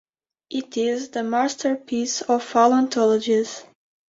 [0.49, 3.63] It is the masterpiece of all anthologies.